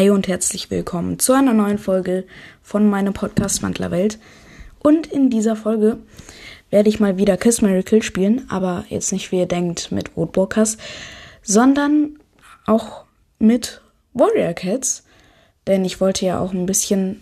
Hi 0.00 0.08
und 0.08 0.28
herzlich 0.28 0.70
willkommen 0.70 1.18
zu 1.18 1.34
einer 1.34 1.52
neuen 1.52 1.76
Folge 1.76 2.24
von 2.62 2.88
meinem 2.88 3.12
Podcast 3.12 3.62
Wandlerwelt. 3.62 4.18
Und 4.78 5.06
in 5.06 5.28
dieser 5.28 5.56
Folge 5.56 5.98
werde 6.70 6.88
ich 6.88 7.00
mal 7.00 7.18
wieder 7.18 7.36
Kiss 7.36 7.60
Miracle 7.60 8.02
spielen, 8.02 8.46
aber 8.48 8.86
jetzt 8.88 9.12
nicht 9.12 9.30
wie 9.30 9.40
ihr 9.40 9.46
denkt 9.46 9.92
mit 9.92 10.16
Woodwalkers, 10.16 10.78
sondern 11.42 12.18
auch 12.64 13.04
mit 13.38 13.82
Warrior 14.14 14.54
Cats. 14.54 15.04
Denn 15.66 15.84
ich 15.84 16.00
wollte 16.00 16.24
ja 16.24 16.40
auch 16.40 16.54
ein 16.54 16.64
bisschen 16.64 17.20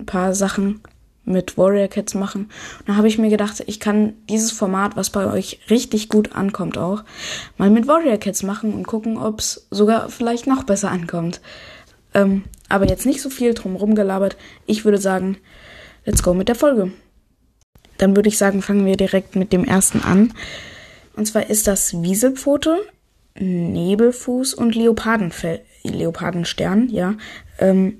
ein 0.00 0.06
paar 0.06 0.34
Sachen 0.34 0.80
mit 1.24 1.56
Warrior 1.56 1.86
Cats 1.86 2.14
machen. 2.14 2.50
Und 2.80 2.88
da 2.88 2.96
habe 2.96 3.06
ich 3.06 3.18
mir 3.18 3.30
gedacht, 3.30 3.62
ich 3.68 3.78
kann 3.78 4.14
dieses 4.28 4.50
Format, 4.50 4.96
was 4.96 5.10
bei 5.10 5.32
euch 5.32 5.60
richtig 5.70 6.08
gut 6.08 6.34
ankommt 6.34 6.78
auch, 6.78 7.04
mal 7.58 7.70
mit 7.70 7.86
Warrior 7.86 8.16
Cats 8.16 8.42
machen 8.42 8.74
und 8.74 8.88
gucken, 8.88 9.16
ob 9.18 9.38
es 9.38 9.68
sogar 9.70 10.08
vielleicht 10.08 10.48
noch 10.48 10.64
besser 10.64 10.90
ankommt. 10.90 11.40
Ähm, 12.14 12.44
aber 12.68 12.88
jetzt 12.88 13.06
nicht 13.06 13.20
so 13.20 13.30
viel 13.30 13.54
drum 13.54 13.76
rumgelabert. 13.76 14.36
Ich 14.66 14.84
würde 14.84 14.98
sagen, 14.98 15.36
let's 16.04 16.22
go 16.22 16.34
mit 16.34 16.48
der 16.48 16.54
Folge. 16.54 16.92
Dann 17.98 18.16
würde 18.16 18.28
ich 18.28 18.38
sagen, 18.38 18.62
fangen 18.62 18.86
wir 18.86 18.96
direkt 18.96 19.36
mit 19.36 19.52
dem 19.52 19.64
ersten 19.64 20.00
an. 20.00 20.32
Und 21.14 21.26
zwar 21.26 21.50
ist 21.50 21.66
das 21.66 22.02
Wieselpfote, 22.02 22.78
Nebelfuß 23.38 24.54
und 24.54 24.74
Leopardenfell, 24.74 25.60
Leopardenstern, 25.84 26.88
ja. 26.88 27.14
Ähm, 27.58 27.98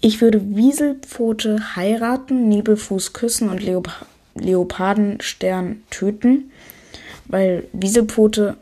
ich 0.00 0.20
würde 0.20 0.56
Wieselpfote 0.56 1.76
heiraten, 1.76 2.48
Nebelfuß 2.48 3.12
küssen 3.12 3.48
und 3.48 3.62
Leop 3.62 3.90
Leopardenstern 4.34 5.82
töten, 5.90 6.50
weil 7.26 7.64
Wieselpfote 7.72 8.56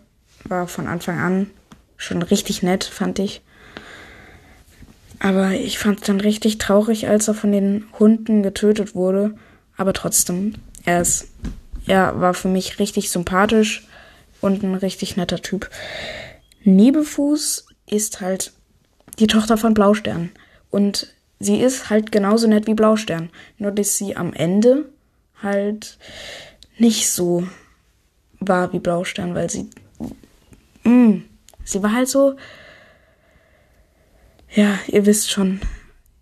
war 0.45 0.67
von 0.67 0.87
Anfang 0.87 1.19
an 1.19 1.51
schon 1.97 2.23
richtig 2.23 2.63
nett, 2.63 2.85
fand 2.85 3.19
ich. 3.19 3.41
Aber 5.21 5.53
ich 5.53 5.79
fand 5.79 6.01
es 6.01 6.07
dann 6.07 6.21
richtig 6.21 6.59
traurig, 6.59 7.07
als 7.07 7.29
er 7.29 7.35
von 7.35 7.53
den 7.53 7.85
Hunden 7.99 8.43
getötet 8.43 8.95
wurde. 8.95 9.35
Aber 9.77 9.93
trotzdem, 9.93 10.55
er 10.85 11.03
ist, 11.03 11.29
er 11.87 12.21
war 12.21 12.35
für 12.35 12.49
mich 12.49 12.79
richtig 12.79 13.11
sympathisch 13.11 13.87
und 14.41 14.63
ein 14.63 14.75
richtig 14.75 15.17
netter 15.17 15.41
Typ. 15.43 15.71
Nebefuß 16.65 17.67
ist 17.87 18.21
halt 18.21 18.53
die 19.19 19.27
Tochter 19.27 19.59
von 19.59 19.75
Blaustern. 19.75 20.31
Und 20.71 21.13
sie 21.39 21.61
ist 21.61 21.91
halt 21.91 22.13
genauso 22.13 22.49
nett 22.49 22.67
wie 22.67 22.75
Blaustern. 22.75 23.31
Nur 23.59 23.73
dass 23.73 23.99
sie 23.99 24.17
am 24.17 24.33
Ende 24.33 24.87
halt 25.43 25.99
nicht 26.79 27.11
so 27.11 27.47
war 28.41 28.73
wie 28.73 28.79
Blaustern, 28.79 29.35
weil 29.35 29.51
sie. 29.51 29.69
Mm, 30.85 31.23
sie 31.65 31.83
war 31.83 31.93
halt 31.93 32.09
so. 32.09 32.37
Ja, 34.61 34.79
ihr 34.89 35.07
wisst 35.07 35.31
schon. 35.31 35.59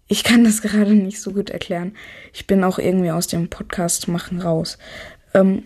Ich 0.06 0.22
kann 0.22 0.44
das 0.44 0.62
gerade 0.62 0.94
nicht 0.94 1.20
so 1.20 1.32
gut 1.32 1.50
erklären. 1.50 1.96
Ich 2.32 2.46
bin 2.46 2.62
auch 2.62 2.78
irgendwie 2.78 3.10
aus 3.10 3.26
dem 3.26 3.50
Podcast 3.50 4.06
machen 4.06 4.40
raus. 4.40 4.78
Ähm, 5.34 5.64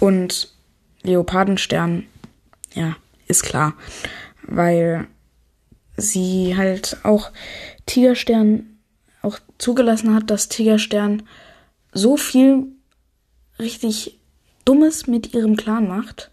und 0.00 0.52
Leopardenstern, 1.04 2.04
ja, 2.74 2.96
ist 3.28 3.44
klar. 3.44 3.74
Weil 4.42 5.06
sie 5.96 6.56
halt 6.56 6.96
auch 7.04 7.30
Tigerstern 7.86 8.80
auch 9.22 9.38
zugelassen 9.58 10.16
hat, 10.16 10.30
dass 10.30 10.48
Tigerstern 10.48 11.22
so 11.92 12.16
viel 12.16 12.66
richtig 13.60 14.18
Dummes 14.64 15.06
mit 15.06 15.32
ihrem 15.32 15.54
Clan 15.56 15.86
macht 15.86 16.32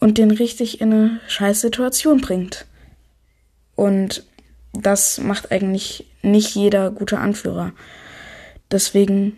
und 0.00 0.16
den 0.16 0.30
richtig 0.30 0.80
in 0.80 0.94
eine 0.94 1.20
scheiß 1.28 1.60
Situation 1.60 2.22
bringt. 2.22 2.64
Und 3.76 4.24
das 4.72 5.18
macht 5.18 5.52
eigentlich 5.52 6.06
nicht 6.22 6.54
jeder 6.54 6.90
gute 6.90 7.18
Anführer. 7.18 7.72
Deswegen, 8.70 9.36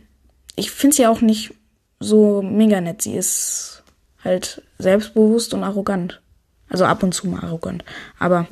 ich 0.55 0.71
finde 0.71 0.97
sie 0.97 1.07
auch 1.07 1.21
nicht 1.21 1.55
so 2.01 2.43
mega 2.43 2.81
nett. 2.81 3.03
Sie 3.03 3.15
ist 3.15 3.83
halt 4.25 4.63
selbstbewusst 4.79 5.55
und 5.55 5.63
arrogant. 5.63 6.21
Also 6.69 6.85
ab 6.85 7.03
und 7.03 7.13
zu 7.13 7.29
mal 7.29 7.45
arrogant. 7.45 7.85
Aber 8.19 8.47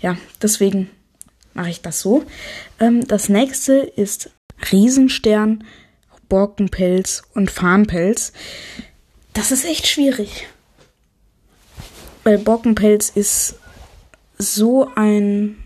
ja, 0.00 0.16
deswegen 0.40 0.90
mache 1.54 1.70
ich 1.70 1.82
das 1.82 2.00
so. 2.00 2.24
Ähm, 2.78 3.06
das 3.06 3.28
nächste 3.28 3.74
ist 3.74 4.30
Riesenstern, 4.70 5.64
Borkenpelz 6.28 7.24
und 7.34 7.50
Farnpelz. 7.50 8.32
Das 9.32 9.50
ist 9.50 9.64
echt 9.64 9.86
schwierig. 9.86 10.46
Weil 12.24 12.38
Borkenpelz 12.38 13.10
ist 13.10 13.56
so 14.42 14.90
ein 14.94 15.56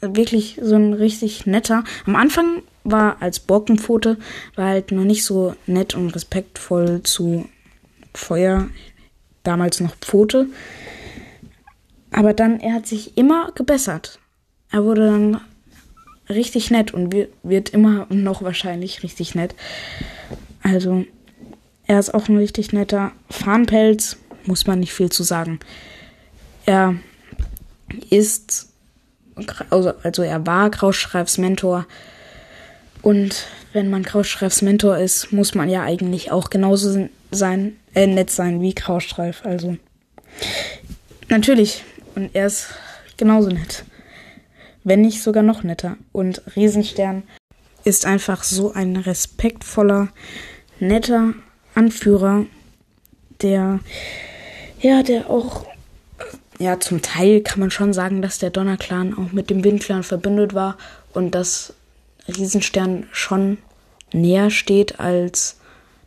wirklich 0.00 0.58
so 0.60 0.74
ein 0.74 0.92
richtig 0.94 1.46
netter. 1.46 1.84
Am 2.06 2.16
Anfang 2.16 2.62
war 2.84 3.20
als 3.20 3.38
Borkenpfote 3.40 4.18
war 4.56 4.68
halt 4.68 4.90
noch 4.92 5.04
nicht 5.04 5.24
so 5.24 5.54
nett 5.66 5.94
und 5.94 6.10
respektvoll 6.10 7.02
zu 7.02 7.48
Feuer, 8.14 8.68
damals 9.42 9.80
noch 9.80 9.94
Pfote. 9.96 10.46
Aber 12.10 12.34
dann, 12.34 12.60
er 12.60 12.74
hat 12.74 12.86
sich 12.86 13.16
immer 13.16 13.52
gebessert. 13.54 14.18
Er 14.70 14.84
wurde 14.84 15.06
dann 15.06 15.40
richtig 16.28 16.70
nett 16.70 16.92
und 16.92 17.14
wird 17.42 17.70
immer 17.70 18.06
noch 18.10 18.42
wahrscheinlich 18.42 19.02
richtig 19.02 19.34
nett. 19.34 19.54
Also, 20.62 21.04
er 21.86 21.98
ist 21.98 22.12
auch 22.12 22.28
ein 22.28 22.36
richtig 22.36 22.72
netter 22.72 23.12
Farnpelz, 23.30 24.18
muss 24.44 24.66
man 24.66 24.80
nicht 24.80 24.92
viel 24.92 25.10
zu 25.10 25.22
sagen. 25.22 25.60
Er 26.66 26.96
ist, 28.10 28.68
also, 29.70 29.92
also 30.02 30.22
er 30.22 30.46
war 30.46 30.70
Krausschreifs 30.70 31.38
Mentor. 31.38 31.86
Und 33.02 33.46
wenn 33.72 33.90
man 33.90 34.04
Krausschreifs 34.04 34.62
Mentor 34.62 34.98
ist, 34.98 35.32
muss 35.32 35.54
man 35.54 35.68
ja 35.68 35.82
eigentlich 35.82 36.30
auch 36.30 36.50
genauso 36.50 37.08
sein, 37.30 37.76
äh, 37.94 38.06
nett 38.06 38.30
sein 38.30 38.60
wie 38.60 38.74
Krausschreif. 38.74 39.44
Also, 39.44 39.76
natürlich. 41.28 41.84
Und 42.14 42.34
er 42.34 42.46
ist 42.46 42.68
genauso 43.16 43.48
nett. 43.48 43.84
Wenn 44.84 45.00
nicht 45.00 45.22
sogar 45.22 45.42
noch 45.42 45.62
netter. 45.62 45.96
Und 46.12 46.42
Riesenstern 46.56 47.22
ist 47.84 48.06
einfach 48.06 48.44
so 48.44 48.72
ein 48.72 48.96
respektvoller, 48.96 50.08
netter 50.78 51.34
Anführer, 51.74 52.46
der, 53.40 53.80
ja, 54.80 55.02
der 55.02 55.30
auch 55.30 55.66
ja, 56.62 56.78
zum 56.78 57.02
Teil 57.02 57.40
kann 57.40 57.58
man 57.58 57.70
schon 57.70 57.92
sagen, 57.92 58.22
dass 58.22 58.38
der 58.38 58.50
Donnerclan 58.50 59.14
auch 59.18 59.32
mit 59.32 59.50
dem 59.50 59.64
Windclan 59.64 60.04
verbündet 60.04 60.54
war 60.54 60.78
und 61.12 61.34
dass 61.34 61.74
Riesenstern 62.28 63.08
schon 63.10 63.58
näher 64.12 64.50
steht 64.50 65.00
als 65.00 65.56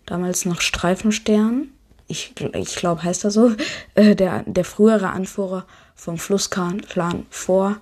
damals 0.05 0.45
noch 0.45 0.61
Streifenstern. 0.61 1.69
Ich, 2.07 2.33
ich 2.53 2.75
glaube, 2.75 3.03
heißt 3.03 3.25
er 3.25 3.31
so. 3.31 3.51
Äh, 3.95 4.15
der, 4.15 4.43
der 4.45 4.65
frühere 4.65 5.09
Anführer 5.09 5.65
vom 5.95 6.17
Flussclan 6.17 6.81
vor 7.29 7.77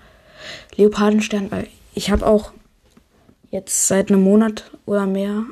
Leopardenstern, 0.75 1.51
weil 1.51 1.67
ich 1.95 2.11
habe 2.11 2.25
auch 2.25 2.53
jetzt 3.51 3.87
seit 3.87 4.09
einem 4.09 4.23
Monat 4.23 4.71
oder 4.85 5.05
mehr, 5.05 5.43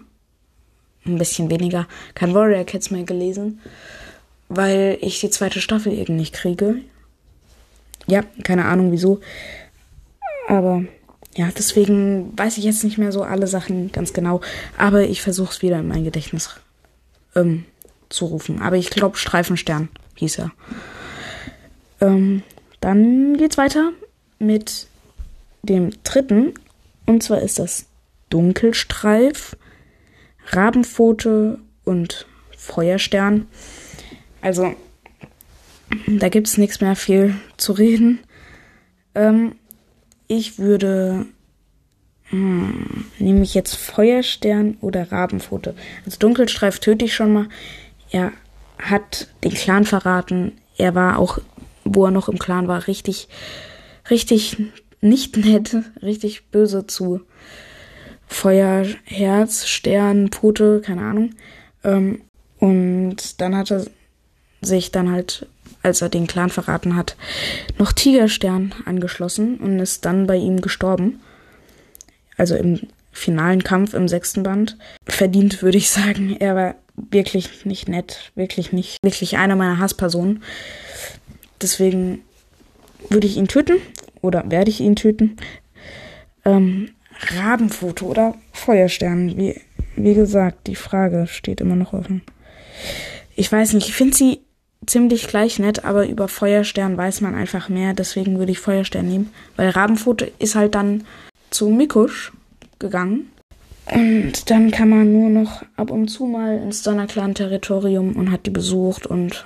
ein 1.05 1.17
bisschen 1.17 1.49
weniger, 1.49 1.87
kein 2.13 2.33
Warrior 2.33 2.63
Cats 2.63 2.91
mehr 2.91 3.03
gelesen, 3.03 3.59
weil 4.49 4.97
ich 5.01 5.19
die 5.19 5.31
zweite 5.31 5.61
Staffel 5.61 5.93
irgendwie 5.93 6.13
nicht 6.13 6.33
kriege. 6.33 6.81
Ja, 8.07 8.23
keine 8.43 8.65
Ahnung 8.65 8.91
wieso. 8.91 9.19
Aber 10.47 10.83
ja, 11.35 11.49
deswegen 11.57 12.37
weiß 12.37 12.57
ich 12.57 12.63
jetzt 12.63 12.83
nicht 12.83 12.97
mehr 12.97 13.11
so 13.11 13.23
alle 13.23 13.47
Sachen 13.47 13.91
ganz 13.91 14.13
genau. 14.13 14.41
Aber 14.77 15.03
ich 15.03 15.21
versuche 15.21 15.51
es 15.51 15.61
wieder 15.61 15.79
in 15.79 15.87
mein 15.87 16.03
Gedächtnis 16.03 16.49
ähm, 17.35 17.65
zu 18.09 18.25
rufen. 18.25 18.61
Aber 18.61 18.75
ich 18.75 18.89
glaube, 18.89 19.17
Streifenstern 19.17 19.89
hieß 20.15 20.39
er. 20.39 20.51
Ähm, 22.01 22.43
dann 22.81 23.37
geht's 23.37 23.57
weiter 23.57 23.91
mit 24.39 24.87
dem 25.63 25.91
dritten. 26.03 26.53
Und 27.05 27.23
zwar 27.23 27.41
ist 27.41 27.59
das 27.59 27.85
Dunkelstreif, 28.29 29.55
Rabenpfote 30.47 31.59
und 31.83 32.25
Feuerstern. 32.57 33.47
Also 34.41 34.75
da 36.07 36.29
gibt 36.29 36.47
es 36.47 36.57
nichts 36.57 36.81
mehr 36.81 36.95
viel 36.95 37.35
zu 37.57 37.73
reden. 37.73 38.19
Ähm, 39.15 39.55
ich 40.27 40.59
würde. 40.59 41.25
Hm, 42.25 43.05
nehme 43.19 43.43
ich 43.43 43.53
jetzt 43.53 43.75
Feuerstern 43.75 44.77
oder 44.79 45.11
Rabenpfote? 45.11 45.75
Also 46.05 46.17
Dunkelstreif 46.17 46.79
töte 46.79 47.05
ich 47.05 47.13
schon 47.13 47.33
mal. 47.33 47.49
Er 48.09 48.31
hat 48.79 49.27
den 49.43 49.53
Clan 49.53 49.85
verraten. 49.85 50.53
Er 50.77 50.95
war 50.95 51.19
auch, 51.19 51.39
wo 51.83 52.05
er 52.05 52.11
noch 52.11 52.29
im 52.29 52.39
Clan 52.39 52.69
war, 52.69 52.87
richtig, 52.87 53.27
richtig 54.09 54.57
nicht 55.01 55.35
nett, 55.35 55.75
richtig 56.01 56.49
böse 56.51 56.87
zu 56.87 57.21
Feuer, 58.27 58.85
Herz, 59.03 59.67
Stern, 59.67 60.29
Pfote, 60.29 60.81
keine 60.81 61.01
Ahnung. 61.01 61.31
Ähm, 61.83 62.21
und 62.59 63.41
dann 63.41 63.57
hat 63.57 63.71
er 63.71 63.85
sich 64.61 64.91
dann 64.91 65.11
halt 65.11 65.47
als 65.83 66.01
er 66.01 66.09
den 66.09 66.27
Clan 66.27 66.49
verraten 66.49 66.95
hat, 66.95 67.15
noch 67.77 67.91
Tigerstern 67.91 68.73
angeschlossen 68.85 69.57
und 69.57 69.79
ist 69.79 70.05
dann 70.05 70.27
bei 70.27 70.35
ihm 70.35 70.61
gestorben. 70.61 71.19
Also 72.37 72.55
im 72.55 72.81
finalen 73.11 73.63
Kampf 73.63 73.93
im 73.93 74.07
sechsten 74.07 74.43
Band. 74.43 74.77
Verdient, 75.05 75.61
würde 75.61 75.77
ich 75.77 75.89
sagen. 75.89 76.37
Er 76.39 76.55
war 76.55 76.75
wirklich 76.95 77.65
nicht 77.65 77.89
nett. 77.89 78.31
Wirklich 78.35 78.71
nicht. 78.71 78.97
Wirklich 79.03 79.37
einer 79.37 79.55
meiner 79.55 79.79
Hasspersonen. 79.79 80.43
Deswegen 81.61 82.21
würde 83.09 83.27
ich 83.27 83.37
ihn 83.37 83.47
töten. 83.47 83.77
Oder 84.21 84.49
werde 84.49 84.69
ich 84.69 84.79
ihn 84.79 84.95
töten. 84.95 85.37
Ähm, 86.45 86.91
Rabenfoto 87.19 88.05
oder 88.05 88.35
Feuerstern. 88.53 89.37
Wie, 89.37 89.59
wie 89.95 90.13
gesagt, 90.13 90.67
die 90.67 90.75
Frage 90.75 91.27
steht 91.27 91.61
immer 91.61 91.75
noch 91.75 91.93
offen. 91.93 92.21
Ich 93.35 93.51
weiß 93.51 93.73
nicht, 93.73 93.89
ich 93.89 93.95
finde 93.95 94.15
sie 94.15 94.41
ziemlich 94.85 95.27
gleich 95.27 95.59
nett, 95.59 95.85
aber 95.85 96.07
über 96.07 96.27
Feuerstern 96.27 96.97
weiß 96.97 97.21
man 97.21 97.35
einfach 97.35 97.69
mehr. 97.69 97.93
Deswegen 97.93 98.39
würde 98.39 98.51
ich 98.51 98.59
Feuerstern 98.59 99.07
nehmen. 99.07 99.31
Weil 99.55 99.69
Rabenfoto 99.69 100.25
ist 100.39 100.55
halt 100.55 100.75
dann 100.75 101.03
zu 101.49 101.69
Mikusch 101.69 102.31
gegangen. 102.79 103.31
Und 103.85 104.49
dann 104.49 104.71
kann 104.71 104.89
man 104.89 105.11
nur 105.11 105.29
noch 105.29 105.63
ab 105.75 105.91
und 105.91 106.07
zu 106.07 106.25
mal 106.25 106.57
ins 106.57 106.83
Donnerclan-Territorium 106.83 108.15
und 108.15 108.31
hat 108.31 108.45
die 108.45 108.51
besucht 108.51 109.05
und 109.05 109.45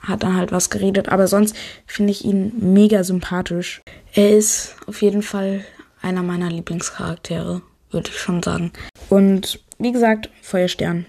hat 0.00 0.22
dann 0.22 0.36
halt 0.36 0.52
was 0.52 0.70
geredet. 0.70 1.08
Aber 1.08 1.28
sonst 1.28 1.56
finde 1.86 2.12
ich 2.12 2.24
ihn 2.24 2.52
mega 2.58 3.04
sympathisch. 3.04 3.82
Er 4.14 4.36
ist 4.36 4.76
auf 4.86 5.02
jeden 5.02 5.22
Fall 5.22 5.64
einer 6.02 6.22
meiner 6.22 6.50
Lieblingscharaktere, 6.50 7.62
würde 7.90 8.10
ich 8.10 8.18
schon 8.18 8.42
sagen. 8.42 8.72
Und 9.08 9.60
wie 9.78 9.92
gesagt, 9.92 10.30
Feuerstern 10.42 11.06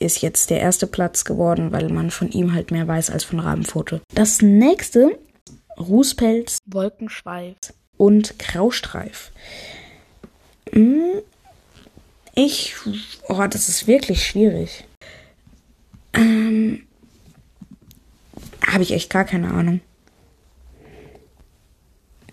ist 0.00 0.22
jetzt 0.22 0.50
der 0.50 0.60
erste 0.60 0.86
Platz 0.86 1.24
geworden, 1.24 1.70
weil 1.70 1.88
man 1.90 2.10
von 2.10 2.30
ihm 2.30 2.52
halt 2.54 2.70
mehr 2.70 2.88
weiß 2.88 3.10
als 3.10 3.22
von 3.22 3.38
Rabenpfote. 3.38 4.00
Das 4.14 4.42
nächste, 4.42 5.18
Rußpelz, 5.78 6.58
Wolkenschweif 6.66 7.56
und 7.96 8.38
Graustreif. 8.38 9.30
Hm, 10.72 11.20
ich, 12.34 12.74
oh, 13.28 13.46
das 13.48 13.68
ist 13.68 13.86
wirklich 13.86 14.26
schwierig. 14.26 14.84
Ähm, 16.14 16.82
habe 18.66 18.82
ich 18.82 18.92
echt 18.92 19.10
gar 19.10 19.24
keine 19.24 19.50
Ahnung. 19.52 19.80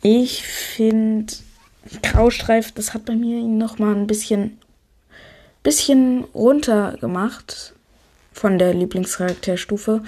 Ich 0.02 0.44
finde 0.44 1.34
Graustreif, 2.02 2.72
das 2.72 2.94
hat 2.94 3.06
bei 3.06 3.16
mir 3.16 3.40
ihn 3.40 3.58
noch 3.58 3.80
mal 3.80 3.96
ein 3.96 4.08
bisschen, 4.08 4.60
bisschen 5.68 6.24
runter 6.34 6.96
gemacht 7.02 7.74
von 8.32 8.58
der 8.58 8.74
Lieblingscharakterstufe, 8.74 10.02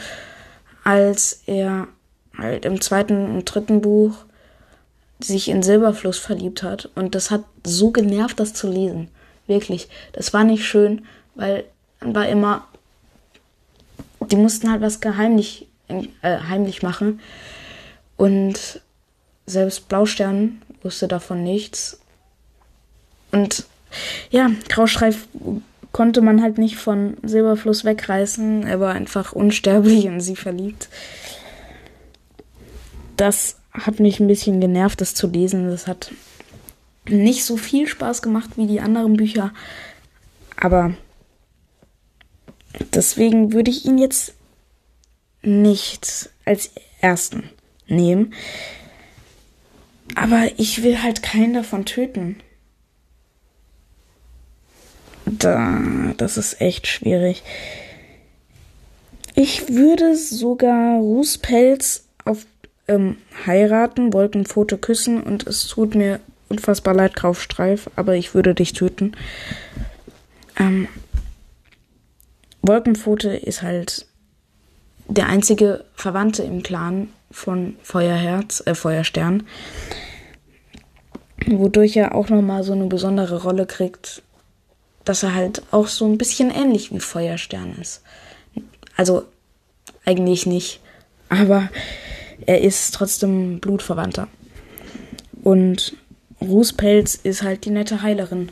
als 0.85 1.43
er 1.47 1.89
halt 2.37 2.63
im 2.63 2.79
zweiten 2.79 3.25
und 3.25 3.43
dritten 3.43 3.81
Buch 3.81 4.23
sich 5.19 5.49
in 5.49 5.61
Silberfluss 5.61 6.17
verliebt 6.17 6.63
hat. 6.63 6.89
Und 6.95 7.13
das 7.13 7.29
hat 7.29 7.43
so 7.67 7.91
genervt, 7.91 8.39
das 8.39 8.53
zu 8.53 8.69
lesen. 8.69 9.09
Wirklich. 9.47 9.89
Das 10.13 10.31
war 10.31 10.45
nicht 10.45 10.65
schön, 10.65 11.05
weil 11.35 11.65
dann 11.99 12.15
war 12.15 12.29
immer, 12.29 12.65
die 14.21 14.37
mussten 14.37 14.71
halt 14.71 14.81
was 14.81 15.01
geheimlich, 15.01 15.67
äh, 15.89 16.37
heimlich 16.47 16.83
machen. 16.83 17.19
Und 18.15 18.79
selbst 19.45 19.89
Blaustern 19.89 20.61
wusste 20.83 21.09
davon 21.09 21.43
nichts. 21.43 21.99
Und 23.33 23.65
ja, 24.29 24.51
Graustreif 24.67 25.27
konnte 25.91 26.21
man 26.21 26.41
halt 26.41 26.57
nicht 26.57 26.75
von 26.75 27.17
Silberfluss 27.23 27.83
wegreißen. 27.85 28.63
Er 28.65 28.79
war 28.79 28.93
einfach 28.93 29.33
unsterblich 29.33 30.05
in 30.05 30.21
sie 30.21 30.35
verliebt. 30.35 30.89
Das 33.17 33.57
hat 33.71 33.99
mich 33.99 34.19
ein 34.19 34.27
bisschen 34.27 34.61
genervt, 34.61 35.01
das 35.01 35.15
zu 35.15 35.27
lesen. 35.27 35.69
Das 35.69 35.87
hat 35.87 36.11
nicht 37.07 37.43
so 37.43 37.57
viel 37.57 37.87
Spaß 37.87 38.21
gemacht 38.21 38.51
wie 38.55 38.67
die 38.67 38.81
anderen 38.81 39.17
Bücher. 39.17 39.53
Aber 40.55 40.93
deswegen 42.93 43.53
würde 43.53 43.71
ich 43.71 43.85
ihn 43.85 43.97
jetzt 43.97 44.33
nicht 45.41 46.29
als 46.45 46.71
ersten 47.01 47.49
nehmen. 47.87 48.33
Aber 50.15 50.49
ich 50.57 50.83
will 50.83 51.01
halt 51.01 51.23
keinen 51.23 51.53
davon 51.53 51.85
töten. 51.85 52.37
Da, 55.37 55.79
das 56.17 56.37
ist 56.37 56.59
echt 56.59 56.87
schwierig. 56.87 57.43
Ich 59.35 59.69
würde 59.69 60.15
sogar 60.15 60.97
Rußpelz 60.97 62.05
auf 62.25 62.45
ähm, 62.87 63.17
heiraten, 63.45 64.11
Wolkenfoto 64.11 64.77
küssen 64.77 65.21
und 65.21 65.45
es 65.47 65.67
tut 65.67 65.95
mir 65.95 66.19
unfassbar 66.49 66.95
leid, 66.95 67.15
Kaufstreif, 67.15 67.89
aber 67.95 68.15
ich 68.15 68.33
würde 68.33 68.55
dich 68.55 68.73
töten. 68.73 69.15
Ähm, 70.57 70.87
Wolkenpfote 72.61 73.29
ist 73.29 73.61
halt 73.61 74.07
der 75.07 75.27
einzige 75.27 75.85
Verwandte 75.95 76.43
im 76.43 76.63
Clan 76.63 77.09
von 77.31 77.75
Feuerherz, 77.83 78.63
äh, 78.65 78.73
Feuerstern. 78.73 79.43
Wodurch 81.45 81.95
er 81.95 82.15
auch 82.15 82.29
nochmal 82.29 82.63
so 82.63 82.73
eine 82.73 82.87
besondere 82.87 83.43
Rolle 83.43 83.65
kriegt, 83.65 84.23
dass 85.09 85.23
er 85.23 85.33
halt 85.33 85.63
auch 85.71 85.87
so 85.87 86.05
ein 86.05 86.19
bisschen 86.19 86.51
ähnlich 86.51 86.93
wie 86.93 86.99
Feuerstern 86.99 87.75
ist. 87.81 88.03
Also 88.95 89.23
eigentlich 90.05 90.45
nicht, 90.45 90.81
aber 91.29 91.69
er 92.45 92.61
ist 92.61 92.93
trotzdem 92.93 93.59
Blutverwandter. 93.59 94.27
Und 95.41 95.97
Rußpelz 96.39 97.15
ist 97.15 97.41
halt 97.41 97.65
die 97.65 97.71
nette 97.71 98.03
Heilerin. 98.03 98.51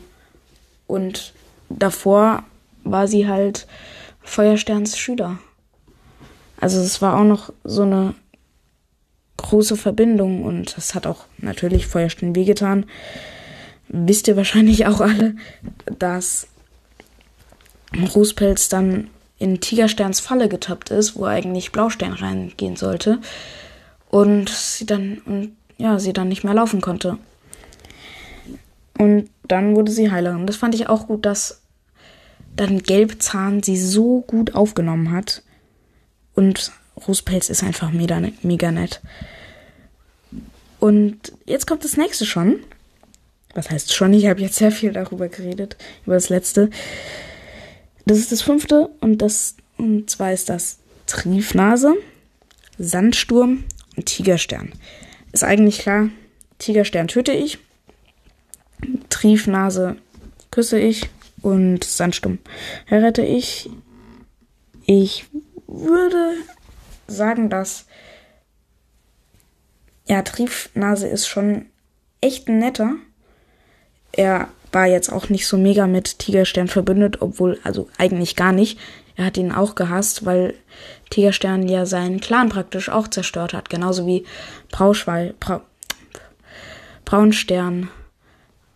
Und 0.88 1.32
davor 1.68 2.42
war 2.82 3.06
sie 3.06 3.28
halt 3.28 3.68
Feuersterns 4.20 4.98
Schüler. 4.98 5.38
Also 6.60 6.80
es 6.80 7.00
war 7.00 7.20
auch 7.20 7.24
noch 7.24 7.52
so 7.62 7.82
eine 7.82 8.16
große 9.36 9.76
Verbindung 9.76 10.42
und 10.42 10.76
das 10.76 10.96
hat 10.96 11.06
auch 11.06 11.26
natürlich 11.38 11.86
Feuerstern 11.86 12.34
wehgetan. 12.34 12.84
Wisst 13.88 14.28
ihr 14.28 14.36
wahrscheinlich 14.36 14.86
auch 14.86 15.00
alle, 15.00 15.34
dass 15.98 16.48
Rußpelz 17.96 18.68
dann 18.68 19.08
in 19.38 19.60
Tigersterns 19.60 20.20
Falle 20.20 20.48
getappt 20.48 20.90
ist, 20.90 21.16
wo 21.16 21.24
eigentlich 21.24 21.72
Blaustern 21.72 22.12
reingehen 22.12 22.76
sollte 22.76 23.18
und 24.10 24.48
sie 24.48 24.84
dann 24.84 25.18
und 25.24 25.56
ja, 25.78 25.98
sie 25.98 26.12
dann 26.12 26.28
nicht 26.28 26.44
mehr 26.44 26.54
laufen 26.54 26.80
konnte. 26.80 27.18
Und 28.98 29.30
dann 29.46 29.76
wurde 29.76 29.92
sie 29.92 30.10
Heilerin. 30.10 30.46
Das 30.46 30.56
fand 30.56 30.74
ich 30.74 30.88
auch 30.88 31.06
gut, 31.06 31.24
dass 31.24 31.62
dann 32.56 32.82
Gelbzahn 32.82 33.62
sie 33.62 33.78
so 33.78 34.22
gut 34.22 34.56
aufgenommen 34.56 35.12
hat. 35.12 35.42
Und 36.34 36.72
Rußpelz 37.06 37.48
ist 37.48 37.62
einfach 37.62 37.92
mega, 37.92 38.20
mega 38.42 38.72
nett. 38.72 39.00
Und 40.80 41.32
jetzt 41.46 41.66
kommt 41.68 41.84
das 41.84 41.96
nächste 41.96 42.26
schon. 42.26 42.56
Was 43.54 43.70
heißt 43.70 43.94
schon? 43.94 44.12
Ich 44.12 44.26
habe 44.26 44.40
jetzt 44.40 44.56
sehr 44.56 44.70
viel 44.70 44.92
darüber 44.92 45.28
geredet, 45.28 45.76
über 46.04 46.14
das 46.14 46.28
letzte. 46.28 46.70
Das 48.06 48.18
ist 48.18 48.32
das 48.32 48.42
fünfte 48.42 48.90
und 49.00 49.22
das 49.22 49.56
und 49.76 50.10
zwar 50.10 50.32
ist 50.32 50.48
das 50.48 50.78
Triefnase, 51.06 51.94
Sandsturm 52.78 53.64
und 53.96 54.06
Tigerstern. 54.06 54.72
Ist 55.32 55.44
eigentlich 55.44 55.78
klar, 55.78 56.10
Tigerstern 56.58 57.08
töte 57.08 57.32
ich. 57.32 57.58
Triefnase 59.08 59.96
küsse 60.50 60.78
ich 60.78 61.08
und 61.42 61.84
Sandsturm 61.84 62.38
heirate 62.90 63.22
ich. 63.22 63.70
Ich 64.86 65.26
würde 65.66 66.34
sagen, 67.06 67.50
dass 67.50 67.86
ja, 70.06 70.22
Triefnase 70.22 71.06
ist 71.06 71.28
schon 71.28 71.66
echt 72.20 72.48
ein 72.48 72.58
netter. 72.58 72.96
Er 74.12 74.48
war 74.72 74.86
jetzt 74.86 75.12
auch 75.12 75.28
nicht 75.28 75.46
so 75.46 75.56
mega 75.56 75.86
mit 75.86 76.18
Tigerstern 76.18 76.68
verbündet, 76.68 77.20
obwohl, 77.20 77.58
also 77.64 77.88
eigentlich 77.98 78.36
gar 78.36 78.52
nicht. 78.52 78.78
Er 79.16 79.26
hat 79.26 79.36
ihn 79.36 79.52
auch 79.52 79.74
gehasst, 79.74 80.24
weil 80.24 80.54
Tigerstern 81.10 81.68
ja 81.68 81.86
seinen 81.86 82.20
Clan 82.20 82.48
praktisch 82.48 82.88
auch 82.88 83.08
zerstört 83.08 83.52
hat. 83.52 83.70
Genauso 83.70 84.06
wie 84.06 84.24
Brauschweil, 84.70 85.34
Bra 85.40 85.62
Braunstern 87.04 87.88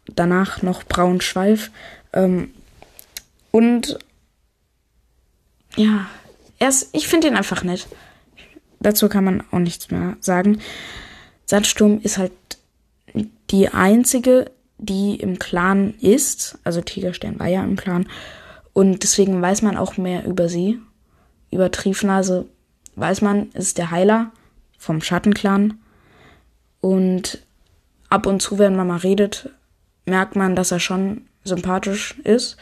danach 0.06 0.62
noch 0.62 0.84
Braunschweif. 0.84 1.70
Ähm, 2.12 2.52
und 3.50 3.98
ja, 5.76 6.06
er 6.58 6.68
ist, 6.68 6.88
ich 6.92 7.08
finde 7.08 7.28
ihn 7.28 7.36
einfach 7.36 7.62
nett. 7.62 7.86
Dazu 8.80 9.08
kann 9.08 9.24
man 9.24 9.44
auch 9.50 9.58
nichts 9.58 9.90
mehr 9.90 10.16
sagen. 10.20 10.60
Sandsturm 11.44 12.00
ist 12.02 12.18
halt 12.18 12.32
die 13.50 13.68
einzige, 13.68 14.50
die 14.82 15.16
im 15.16 15.38
Clan 15.38 15.94
ist. 16.00 16.58
Also 16.64 16.80
Tigerstern 16.80 17.38
war 17.38 17.46
ja 17.46 17.62
im 17.62 17.76
Clan. 17.76 18.08
Und 18.72 19.02
deswegen 19.02 19.40
weiß 19.40 19.62
man 19.62 19.76
auch 19.76 19.96
mehr 19.96 20.26
über 20.26 20.48
sie. 20.48 20.78
Über 21.50 21.70
Triefnase 21.70 22.46
weiß 22.96 23.20
man, 23.22 23.50
ist 23.52 23.78
der 23.78 23.90
Heiler. 23.90 24.32
vom 24.78 25.00
Schattenclan. 25.00 25.78
Und 26.80 27.46
ab 28.08 28.26
und 28.26 28.42
zu, 28.42 28.58
wenn 28.58 28.74
man 28.74 28.88
mal 28.88 28.98
redet, 28.98 29.48
merkt 30.06 30.34
man, 30.34 30.56
dass 30.56 30.72
er 30.72 30.80
schon 30.80 31.28
sympathisch 31.44 32.18
ist. 32.24 32.56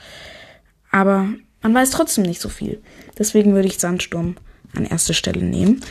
Aber 0.90 1.28
man 1.62 1.74
weiß 1.74 1.90
trotzdem 1.92 2.24
nicht 2.24 2.42
so 2.42 2.50
viel. 2.50 2.82
Deswegen 3.18 3.54
würde 3.54 3.68
ich 3.68 3.78
Sandsturm 3.78 4.36
an 4.76 4.84
erste 4.84 5.14
Stelle 5.14 5.42
nehmen. 5.42 5.82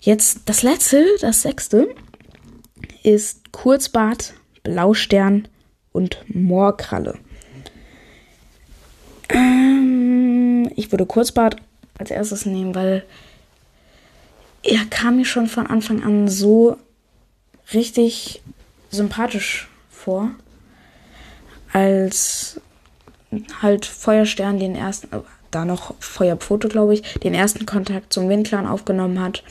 Jetzt 0.00 0.40
das 0.46 0.62
letzte, 0.62 1.04
das 1.20 1.42
sechste, 1.42 1.94
ist 3.02 3.52
Kurzbart, 3.52 4.32
Blaustern 4.70 5.48
und 5.90 6.18
Moorkralle. 6.28 7.18
Ähm, 9.28 10.70
ich 10.76 10.92
würde 10.92 11.06
Kurzbart 11.06 11.56
als 11.98 12.12
erstes 12.12 12.46
nehmen, 12.46 12.74
weil 12.74 13.04
er 14.62 14.84
kam 14.88 15.16
mir 15.16 15.24
schon 15.24 15.48
von 15.48 15.66
Anfang 15.66 16.04
an 16.04 16.28
so 16.28 16.76
richtig 17.72 18.42
sympathisch 18.90 19.68
vor, 19.90 20.30
als 21.72 22.60
halt 23.60 23.86
Feuerstern 23.86 24.60
den 24.60 24.76
ersten, 24.76 25.08
da 25.50 25.64
noch 25.64 25.94
Feuerpfote, 25.98 26.68
glaube 26.68 26.94
ich, 26.94 27.02
den 27.20 27.34
ersten 27.34 27.66
Kontakt 27.66 28.12
zum 28.12 28.28
Windclan 28.28 28.66
aufgenommen 28.66 29.20
hat 29.20 29.42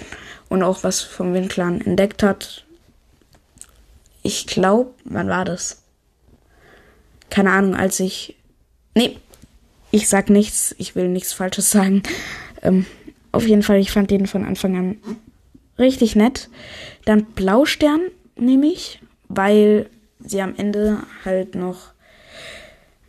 und 0.48 0.64
auch 0.64 0.84
was 0.84 1.02
vom 1.02 1.34
Windclan 1.34 1.82
entdeckt 1.82 2.24
hat. 2.24 2.66
Ich 4.24 4.48
glaube, 4.48 4.94
wann 5.06 5.30
war 5.30 5.46
das? 5.46 5.84
Keine 7.30 7.52
Ahnung, 7.52 7.76
als 7.76 8.00
ich. 8.00 8.36
Nee, 8.96 9.18
ich 9.92 10.10
sag 10.10 10.30
nichts, 10.30 10.76
ich 10.78 10.96
will 10.96 11.08
nichts 11.08 11.34
Falsches 11.34 11.72
sagen. 11.72 12.04
Ähm, 12.62 12.86
auf 13.32 13.48
jeden 13.48 13.64
Fall, 13.64 13.80
ich 13.80 13.92
fand 13.92 14.12
den 14.12 14.28
von 14.28 14.46
Anfang 14.46 14.78
an 14.78 14.98
richtig 15.78 16.16
nett. 16.16 16.50
Dann 17.06 17.26
Blaustern 17.26 18.02
nehme 18.36 18.68
ich, 18.68 19.00
weil 19.28 19.90
sie 20.20 20.42
am 20.42 20.56
Ende 20.56 21.04
halt 21.24 21.56
noch 21.56 21.94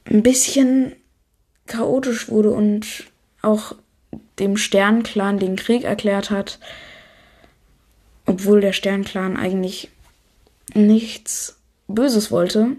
ein 0.05 0.23
bisschen 0.23 0.93
chaotisch 1.67 2.29
wurde 2.29 2.51
und 2.51 3.05
auch 3.43 3.75
dem 4.39 4.57
Sternclan 4.57 5.39
den 5.39 5.57
Krieg 5.57 5.85
erklärt 5.85 6.31
hat, 6.31 6.59
obwohl 8.27 8.61
der 8.61 8.73
Sternclan 8.73 9.37
eigentlich 9.37 9.91
nichts 10.75 11.59
Böses 11.89 12.31
wollte. 12.31 12.77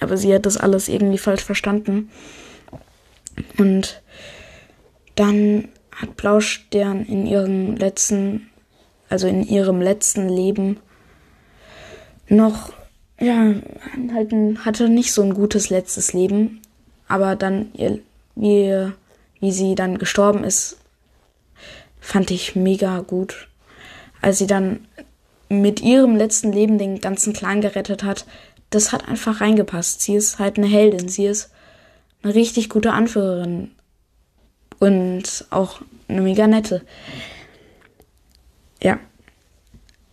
Aber 0.00 0.16
sie 0.16 0.34
hat 0.34 0.46
das 0.46 0.56
alles 0.56 0.88
irgendwie 0.88 1.18
falsch 1.18 1.44
verstanden. 1.44 2.10
Und 3.58 4.02
dann 5.14 5.68
hat 5.94 6.16
Blaustern 6.16 7.04
in 7.04 7.26
ihrem 7.26 7.76
letzten, 7.76 8.50
also 9.08 9.26
in 9.26 9.44
ihrem 9.44 9.80
letzten 9.80 10.28
Leben 10.28 10.80
noch, 12.28 12.72
ja, 13.20 13.54
halt 14.12 14.32
ein, 14.32 14.64
hatte 14.64 14.88
nicht 14.88 15.12
so 15.12 15.22
ein 15.22 15.34
gutes 15.34 15.70
letztes 15.70 16.12
Leben. 16.12 16.60
Aber 17.08 17.36
dann, 17.36 17.70
ihr, 17.74 17.98
wie, 18.34 18.90
wie 19.40 19.52
sie 19.52 19.74
dann 19.74 19.98
gestorben 19.98 20.44
ist, 20.44 20.78
fand 22.00 22.30
ich 22.30 22.56
mega 22.56 23.00
gut. 23.00 23.48
Als 24.20 24.38
sie 24.38 24.46
dann 24.46 24.86
mit 25.60 25.80
ihrem 25.80 26.16
letzten 26.16 26.52
Leben 26.52 26.78
den 26.78 27.00
ganzen 27.00 27.32
Clan 27.32 27.60
gerettet 27.60 28.02
hat, 28.02 28.24
das 28.70 28.92
hat 28.92 29.08
einfach 29.08 29.40
reingepasst. 29.40 30.00
Sie 30.00 30.14
ist 30.14 30.38
halt 30.38 30.56
eine 30.56 30.66
Heldin. 30.66 31.08
Sie 31.08 31.26
ist 31.26 31.50
eine 32.22 32.34
richtig 32.34 32.70
gute 32.70 32.92
Anführerin. 32.92 33.70
Und 34.78 35.44
auch 35.50 35.82
eine 36.08 36.22
mega 36.22 36.46
nette. 36.46 36.82
Ja. 38.82 38.98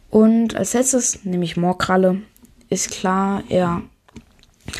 Und 0.10 0.55
als 0.55 0.74
letztes 0.74 1.24
nehme 1.24 1.46
ich 1.46 1.58
Moorkralle. 1.58 2.22
Ist 2.69 2.91
klar, 2.91 3.43
er 3.50 3.81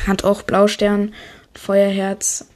hat 0.06 0.24
auch 0.24 0.42
Blaustern, 0.42 1.14
Feuerherz, 1.54 2.46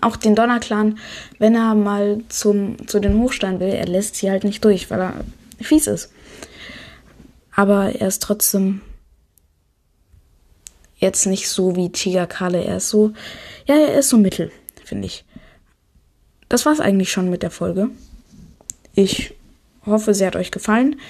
auch 0.00 0.16
den 0.16 0.34
Donnerclan, 0.34 0.98
wenn 1.38 1.54
er 1.54 1.74
mal 1.74 2.22
zum, 2.28 2.88
zu 2.88 3.00
den 3.00 3.18
Hochstein 3.18 3.60
will, 3.60 3.68
er 3.68 3.86
lässt 3.86 4.16
sie 4.16 4.30
halt 4.30 4.44
nicht 4.44 4.64
durch, 4.64 4.90
weil 4.90 5.00
er 5.00 5.14
fies 5.60 5.86
ist. 5.86 6.13
Aber 7.54 7.94
er 7.94 8.08
ist 8.08 8.22
trotzdem 8.22 8.80
jetzt 10.96 11.26
nicht 11.26 11.48
so 11.48 11.76
wie 11.76 11.92
Chigakale. 11.92 12.64
Er 12.64 12.78
ist 12.78 12.88
so, 12.88 13.12
ja, 13.66 13.76
er 13.76 13.98
ist 13.98 14.08
so 14.08 14.16
mittel, 14.16 14.50
finde 14.84 15.06
ich. 15.06 15.24
Das 16.48 16.66
war's 16.66 16.80
eigentlich 16.80 17.12
schon 17.12 17.30
mit 17.30 17.42
der 17.42 17.50
Folge. 17.50 17.90
Ich 18.94 19.34
hoffe, 19.86 20.14
sie 20.14 20.26
hat 20.26 20.36
euch 20.36 20.50
gefallen. 20.50 21.00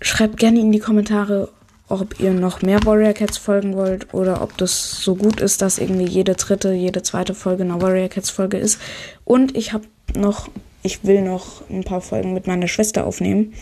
Schreibt 0.00 0.36
gerne 0.36 0.60
in 0.60 0.70
die 0.70 0.78
Kommentare, 0.78 1.50
ob 1.88 2.20
ihr 2.20 2.32
noch 2.32 2.62
mehr 2.62 2.84
Warrior 2.84 3.14
Cats 3.14 3.38
folgen 3.38 3.74
wollt 3.74 4.12
oder 4.12 4.42
ob 4.42 4.56
das 4.58 5.00
so 5.02 5.16
gut 5.16 5.40
ist, 5.40 5.62
dass 5.62 5.78
irgendwie 5.78 6.06
jede 6.06 6.34
dritte, 6.34 6.72
jede 6.72 7.02
zweite 7.02 7.34
Folge 7.34 7.62
eine 7.62 7.80
Warrior 7.80 8.08
Cats 8.08 8.30
Folge 8.30 8.58
ist. 8.58 8.78
Und 9.24 9.56
ich 9.56 9.72
habe 9.72 9.84
noch, 10.14 10.48
ich 10.82 11.04
will 11.04 11.22
noch 11.22 11.68
ein 11.70 11.84
paar 11.84 12.02
Folgen 12.02 12.34
mit 12.34 12.46
meiner 12.46 12.68
Schwester 12.68 13.06
aufnehmen. 13.06 13.54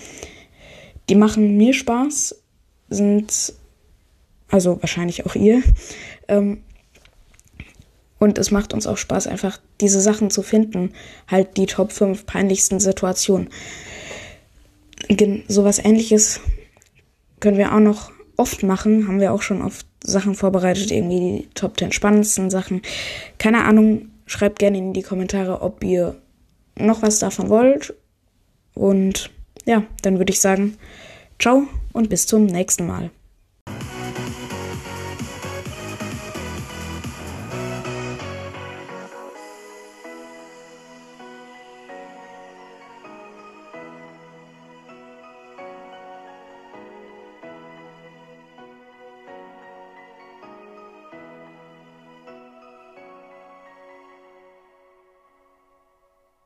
Die 1.09 1.15
machen 1.15 1.57
mir 1.57 1.73
Spaß, 1.73 2.43
sind, 2.89 3.55
also 4.49 4.81
wahrscheinlich 4.81 5.27
auch 5.27 5.35
ihr. 5.35 5.63
Ähm, 6.29 6.63
und 8.19 8.39
es 8.39 8.51
macht 8.51 8.73
uns 8.73 8.87
auch 8.87 8.97
Spaß, 8.97 9.27
einfach 9.27 9.61
diese 9.81 10.01
Sachen 10.01 10.31
zu 10.31 10.43
finden. 10.43 10.93
Halt 11.29 11.57
die 11.57 11.67
Top 11.67 11.93
5 11.93 12.27
peinlichsten 12.27 12.81
Situationen. 12.81 13.51
Sowas 15.49 15.79
ähnliches 15.79 16.41
können 17.41 17.59
wir 17.59 17.75
auch 17.75 17.81
noch 17.81 18.11
oft 18.37 18.63
machen, 18.63 19.07
haben 19.07 19.21
wir 19.21 19.33
auch 19.33 19.43
schon 19.43 19.63
oft 19.63 19.87
Sachen 20.03 20.35
vorbereitet, 20.35 20.91
irgendwie 20.91 21.43
die 21.43 21.49
Top 21.55 21.79
10 21.79 21.93
spannendsten 21.93 22.51
Sachen. 22.51 22.83
Keine 23.39 23.65
Ahnung, 23.65 24.09
schreibt 24.27 24.59
gerne 24.59 24.79
in 24.79 24.93
die 24.93 25.03
Kommentare, 25.03 25.63
ob 25.63 25.85
ihr 25.85 26.17
noch 26.79 27.03
was 27.03 27.19
davon 27.19 27.49
wollt. 27.49 27.95
Und 28.75 29.31
ja, 29.66 29.85
dann 30.02 30.18
würde 30.18 30.32
ich 30.32 30.40
sagen, 30.40 30.78
ciao 31.38 31.68
und 31.92 32.08
bis 32.08 32.26
zum 32.26 32.46
nächsten 32.46 32.87
Mal. 32.87 33.11